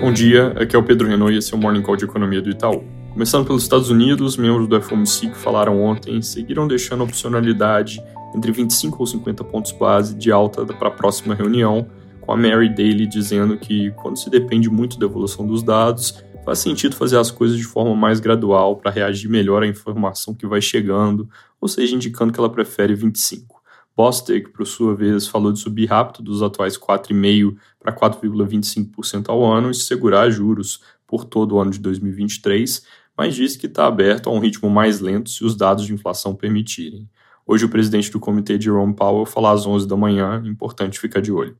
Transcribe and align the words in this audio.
Bom 0.00 0.10
dia, 0.10 0.54
aqui 0.58 0.74
é 0.74 0.78
o 0.78 0.82
Pedro 0.82 1.06
Renault 1.06 1.34
e 1.34 1.36
esse 1.36 1.52
é 1.52 1.56
o 1.56 1.60
Morning 1.60 1.82
Call 1.82 1.94
de 1.94 2.06
Economia 2.06 2.40
do 2.40 2.48
Itaú. 2.48 2.82
Começando 3.12 3.46
pelos 3.46 3.62
Estados 3.62 3.90
Unidos, 3.90 4.34
membros 4.38 4.66
do 4.66 4.80
FOMC 4.80 5.28
que 5.28 5.36
falaram 5.36 5.78
ontem 5.78 6.22
seguiram 6.22 6.66
deixando 6.66 7.04
opcionalidade 7.04 8.02
entre 8.34 8.50
25 8.50 8.96
ou 8.98 9.06
50 9.06 9.44
pontos 9.44 9.72
base 9.72 10.14
de 10.14 10.32
alta 10.32 10.64
para 10.64 10.88
a 10.88 10.90
próxima 10.90 11.34
reunião, 11.34 11.86
com 12.22 12.32
a 12.32 12.36
Mary 12.36 12.70
Daly 12.70 13.06
dizendo 13.06 13.58
que 13.58 13.90
quando 13.90 14.16
se 14.16 14.30
depende 14.30 14.70
muito 14.70 14.98
da 14.98 15.04
evolução 15.04 15.46
dos 15.46 15.62
dados, 15.62 16.24
faz 16.46 16.60
sentido 16.60 16.96
fazer 16.96 17.18
as 17.18 17.30
coisas 17.30 17.58
de 17.58 17.64
forma 17.64 17.94
mais 17.94 18.20
gradual 18.20 18.76
para 18.76 18.90
reagir 18.90 19.28
melhor 19.28 19.62
à 19.62 19.66
informação 19.66 20.34
que 20.34 20.46
vai 20.46 20.62
chegando, 20.62 21.28
ou 21.60 21.68
seja, 21.68 21.94
indicando 21.94 22.32
que 22.32 22.40
ela 22.40 22.48
prefere 22.48 22.94
25. 22.94 23.59
Bostic, 24.00 24.48
por 24.48 24.66
sua 24.66 24.94
vez, 24.94 25.26
falou 25.26 25.52
de 25.52 25.58
subir 25.58 25.84
rápido 25.84 26.22
dos 26.22 26.42
atuais 26.42 26.78
4,5% 26.78 27.54
para 27.78 27.94
4,25% 27.94 29.28
ao 29.28 29.44
ano 29.44 29.70
e 29.70 29.74
segurar 29.74 30.30
juros 30.30 30.80
por 31.06 31.26
todo 31.26 31.54
o 31.54 31.60
ano 31.60 31.70
de 31.70 31.78
2023, 31.80 32.82
mas 33.14 33.34
disse 33.34 33.58
que 33.58 33.66
está 33.66 33.86
aberto 33.86 34.30
a 34.30 34.32
um 34.32 34.38
ritmo 34.38 34.70
mais 34.70 35.00
lento 35.00 35.28
se 35.28 35.44
os 35.44 35.54
dados 35.54 35.84
de 35.84 35.92
inflação 35.92 36.34
permitirem. 36.34 37.06
Hoje, 37.46 37.66
o 37.66 37.68
presidente 37.68 38.10
do 38.10 38.18
comitê, 38.18 38.58
Jerome 38.58 38.94
Powell, 38.94 39.26
fala 39.26 39.52
às 39.52 39.66
11 39.66 39.86
da 39.86 39.98
manhã, 39.98 40.42
importante 40.46 40.98
ficar 40.98 41.20
de 41.20 41.30
olho. 41.30 41.54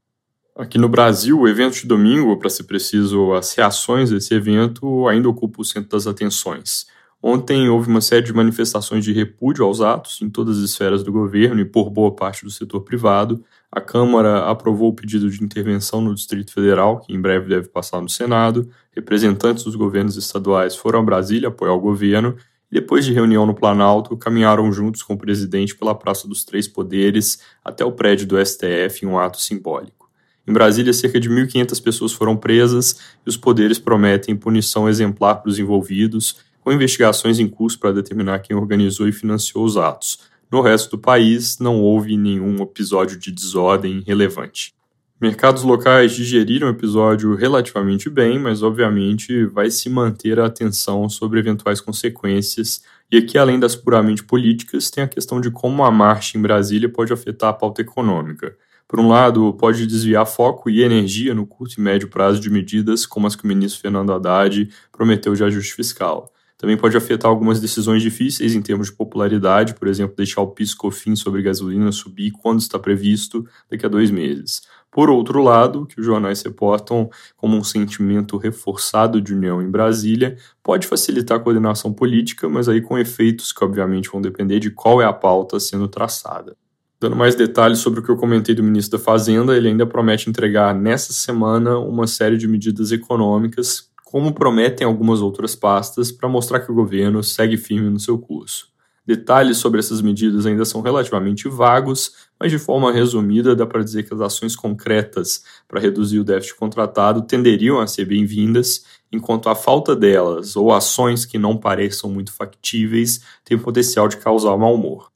Aqui 0.56 0.78
no 0.78 0.88
Brasil, 0.88 1.38
o 1.38 1.46
evento 1.46 1.74
de 1.74 1.86
domingo, 1.86 2.38
para 2.38 2.48
ser 2.48 2.64
preciso, 2.64 3.34
as 3.34 3.52
reações 3.52 4.08
desse 4.08 4.32
evento 4.32 5.06
ainda 5.08 5.28
ocupam 5.28 5.60
o 5.60 5.64
centro 5.64 5.90
das 5.90 6.06
atenções. 6.06 6.86
Ontem 7.22 7.68
houve 7.68 7.88
uma 7.88 8.00
série 8.00 8.24
de 8.24 8.32
manifestações 8.32 9.04
de 9.04 9.12
repúdio 9.12 9.64
aos 9.64 9.82
atos 9.82 10.22
em 10.22 10.30
todas 10.30 10.56
as 10.56 10.70
esferas 10.70 11.02
do 11.02 11.12
governo 11.12 11.60
e 11.60 11.66
por 11.66 11.90
boa 11.90 12.10
parte 12.14 12.44
do 12.44 12.50
setor 12.50 12.80
privado. 12.80 13.44
A 13.70 13.78
Câmara 13.78 14.46
aprovou 14.46 14.88
o 14.88 14.94
pedido 14.94 15.28
de 15.28 15.44
intervenção 15.44 16.00
no 16.00 16.14
Distrito 16.14 16.52
Federal, 16.52 16.98
que 17.00 17.12
em 17.12 17.20
breve 17.20 17.46
deve 17.46 17.68
passar 17.68 18.00
no 18.00 18.08
Senado. 18.08 18.70
Representantes 18.90 19.64
dos 19.64 19.76
governos 19.76 20.16
estaduais 20.16 20.74
foram 20.74 21.00
a 21.00 21.02
Brasília 21.02 21.48
apoiar 21.48 21.74
o 21.74 21.80
governo 21.80 22.36
e, 22.72 22.74
depois 22.74 23.04
de 23.04 23.12
reunião 23.12 23.44
no 23.44 23.54
Planalto, 23.54 24.16
caminharam 24.16 24.72
juntos 24.72 25.02
com 25.02 25.12
o 25.12 25.18
presidente 25.18 25.76
pela 25.76 25.94
Praça 25.94 26.26
dos 26.26 26.42
Três 26.42 26.66
Poderes 26.66 27.40
até 27.62 27.84
o 27.84 27.92
prédio 27.92 28.26
do 28.26 28.42
STF 28.42 29.04
em 29.04 29.06
um 29.06 29.18
ato 29.18 29.38
simbólico. 29.38 30.08
Em 30.46 30.52
Brasília, 30.54 30.92
cerca 30.94 31.20
de 31.20 31.28
1.500 31.28 31.82
pessoas 31.82 32.12
foram 32.12 32.34
presas 32.34 32.96
e 33.26 33.28
os 33.28 33.36
poderes 33.36 33.78
prometem 33.78 34.34
punição 34.34 34.88
exemplar 34.88 35.42
para 35.42 35.50
os 35.50 35.58
envolvidos 35.58 36.48
com 36.60 36.72
investigações 36.72 37.38
em 37.38 37.48
curso 37.48 37.78
para 37.78 37.92
determinar 37.92 38.40
quem 38.40 38.56
organizou 38.56 39.08
e 39.08 39.12
financiou 39.12 39.64
os 39.64 39.76
atos. 39.76 40.20
No 40.50 40.60
resto 40.60 40.90
do 40.90 40.98
país, 40.98 41.58
não 41.58 41.80
houve 41.80 42.16
nenhum 42.16 42.62
episódio 42.62 43.18
de 43.18 43.30
desordem 43.30 44.02
relevante. 44.06 44.74
Mercados 45.20 45.62
locais 45.62 46.12
digeriram 46.12 46.66
o 46.66 46.70
episódio 46.70 47.34
relativamente 47.34 48.08
bem, 48.08 48.38
mas 48.38 48.62
obviamente 48.62 49.44
vai 49.44 49.70
se 49.70 49.90
manter 49.90 50.40
a 50.40 50.46
atenção 50.46 51.10
sobre 51.10 51.38
eventuais 51.38 51.78
consequências. 51.78 52.82
E 53.12 53.18
aqui, 53.18 53.36
além 53.36 53.60
das 53.60 53.76
puramente 53.76 54.24
políticas, 54.24 54.90
tem 54.90 55.04
a 55.04 55.08
questão 55.08 55.38
de 55.38 55.50
como 55.50 55.84
a 55.84 55.90
marcha 55.90 56.38
em 56.38 56.40
Brasília 56.40 56.88
pode 56.88 57.12
afetar 57.12 57.50
a 57.50 57.52
pauta 57.52 57.82
econômica. 57.82 58.56
Por 58.88 58.98
um 58.98 59.08
lado, 59.08 59.52
pode 59.52 59.86
desviar 59.86 60.26
foco 60.26 60.70
e 60.70 60.82
energia 60.82 61.34
no 61.34 61.46
curto 61.46 61.74
e 61.78 61.80
médio 61.82 62.08
prazo 62.08 62.40
de 62.40 62.48
medidas 62.48 63.04
como 63.04 63.26
as 63.26 63.36
que 63.36 63.44
o 63.44 63.46
ministro 63.46 63.82
Fernando 63.82 64.12
Haddad 64.12 64.70
prometeu 64.90 65.34
de 65.34 65.44
ajuste 65.44 65.74
fiscal. 65.74 66.32
Também 66.60 66.76
pode 66.76 66.94
afetar 66.94 67.30
algumas 67.30 67.58
decisões 67.58 68.02
difíceis 68.02 68.54
em 68.54 68.60
termos 68.60 68.88
de 68.88 68.92
popularidade, 68.92 69.72
por 69.72 69.88
exemplo, 69.88 70.14
deixar 70.14 70.42
o 70.42 70.48
PIS/COFINS 70.48 71.20
sobre 71.20 71.40
gasolina 71.40 71.90
subir 71.90 72.32
quando 72.32 72.60
está 72.60 72.78
previsto 72.78 73.46
daqui 73.70 73.86
a 73.86 73.88
dois 73.88 74.10
meses. 74.10 74.60
Por 74.90 75.08
outro 75.08 75.42
lado, 75.42 75.86
que 75.86 75.98
os 75.98 76.04
jornais 76.04 76.42
reportam 76.42 77.08
como 77.34 77.56
um 77.56 77.64
sentimento 77.64 78.36
reforçado 78.36 79.22
de 79.22 79.32
união 79.32 79.62
em 79.62 79.70
Brasília, 79.70 80.36
pode 80.62 80.86
facilitar 80.86 81.38
a 81.38 81.40
coordenação 81.40 81.94
política, 81.94 82.46
mas 82.46 82.68
aí 82.68 82.82
com 82.82 82.98
efeitos 82.98 83.52
que 83.52 83.64
obviamente 83.64 84.10
vão 84.10 84.20
depender 84.20 84.60
de 84.60 84.70
qual 84.70 85.00
é 85.00 85.06
a 85.06 85.14
pauta 85.14 85.58
sendo 85.58 85.88
traçada. 85.88 86.54
Dando 87.00 87.16
mais 87.16 87.34
detalhes 87.34 87.78
sobre 87.78 88.00
o 88.00 88.02
que 88.02 88.10
eu 88.10 88.16
comentei 88.18 88.54
do 88.54 88.62
ministro 88.62 88.98
da 88.98 89.02
Fazenda, 89.02 89.56
ele 89.56 89.68
ainda 89.68 89.86
promete 89.86 90.28
entregar 90.28 90.74
nessa 90.74 91.14
semana 91.14 91.78
uma 91.78 92.06
série 92.06 92.36
de 92.36 92.46
medidas 92.46 92.92
econômicas 92.92 93.89
como 94.10 94.34
prometem 94.34 94.84
algumas 94.84 95.22
outras 95.22 95.54
pastas, 95.54 96.10
para 96.10 96.28
mostrar 96.28 96.58
que 96.58 96.72
o 96.72 96.74
governo 96.74 97.22
segue 97.22 97.56
firme 97.56 97.88
no 97.88 98.00
seu 98.00 98.18
curso. 98.18 98.66
Detalhes 99.06 99.58
sobre 99.58 99.78
essas 99.78 100.02
medidas 100.02 100.46
ainda 100.46 100.64
são 100.64 100.80
relativamente 100.80 101.48
vagos, 101.48 102.28
mas 102.38 102.50
de 102.50 102.58
forma 102.58 102.90
resumida 102.90 103.54
dá 103.54 103.64
para 103.64 103.84
dizer 103.84 104.02
que 104.02 104.12
as 104.12 104.20
ações 104.20 104.56
concretas 104.56 105.44
para 105.68 105.80
reduzir 105.80 106.18
o 106.18 106.24
déficit 106.24 106.56
contratado 106.56 107.22
tenderiam 107.22 107.78
a 107.78 107.86
ser 107.86 108.04
bem-vindas, 108.04 108.84
enquanto 109.12 109.48
a 109.48 109.54
falta 109.54 109.94
delas 109.94 110.56
ou 110.56 110.72
ações 110.72 111.24
que 111.24 111.38
não 111.38 111.56
pareçam 111.56 112.10
muito 112.10 112.32
factíveis 112.32 113.20
tem 113.44 113.56
o 113.56 113.60
potencial 113.60 114.08
de 114.08 114.16
causar 114.16 114.56
mau 114.56 114.74
humor. 114.74 115.08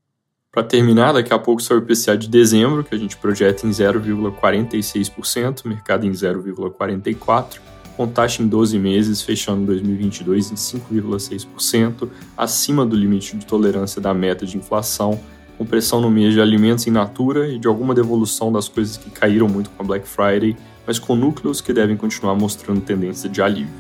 Para 0.53 0.63
terminar, 0.63 1.13
daqui 1.13 1.35
a 1.35 1.39
pouco 1.39 1.61
sai 1.61 1.79
o 1.79 1.81
IPCA 1.81 2.17
de 2.17 2.29
dezembro, 2.29 2.85
que 2.85 2.95
a 2.95 2.99
gente 2.99 3.17
projeta 3.17 3.67
em 3.67 3.71
0,46%, 3.71 5.67
mercado 5.67 6.07
em 6.07 6.13
0,44% 6.13 7.74
com 7.97 8.07
taxa 8.07 8.43
em 8.43 8.47
12 8.47 8.79
meses 8.79 9.23
fechando 9.23 9.67
2022 9.67 10.51
em 10.51 10.55
5,6%, 10.55 12.09
acima 12.37 12.85
do 12.85 12.97
limite 12.97 13.37
de 13.37 13.47
tolerância 13.47 14.01
da 14.01 14.13
meta 14.13 14.45
de 14.45 14.57
inflação, 14.57 15.21
com 15.57 15.65
pressão 15.65 16.01
no 16.01 16.11
mês 16.11 16.35
de 16.35 16.41
alimentos 16.41 16.87
em 16.87 16.91
natura 16.91 17.49
e 17.49 17.59
de 17.59 17.69
alguma 17.69 17.95
devolução 17.95 18.53
das 18.53 18.69
coisas 18.69 18.97
que 18.97 19.11
caíram 19.11 19.49
muito 19.49 19.71
com 19.71 19.83
a 19.83 19.87
Black 19.87 20.07
Friday, 20.07 20.57
mas 20.87 20.99
com 20.99 21.15
núcleos 21.15 21.61
que 21.61 21.73
devem 21.73 21.97
continuar 21.97 22.35
mostrando 22.35 22.81
tendência 22.81 23.29
de 23.29 23.41
alívio. 23.41 23.73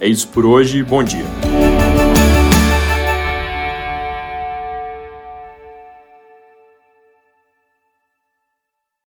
É 0.00 0.08
isso 0.08 0.28
por 0.28 0.44
hoje, 0.44 0.82
bom 0.82 1.02
dia! 1.02 1.69